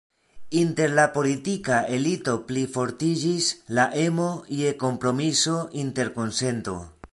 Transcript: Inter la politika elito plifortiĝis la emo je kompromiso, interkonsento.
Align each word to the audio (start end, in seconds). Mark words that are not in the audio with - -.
Inter 0.59 0.93
la 0.99 1.03
politika 1.17 1.81
elito 1.97 2.33
plifortiĝis 2.47 3.51
la 3.81 3.87
emo 4.07 4.27
je 4.63 4.75
kompromiso, 4.87 5.57
interkonsento. 5.87 6.79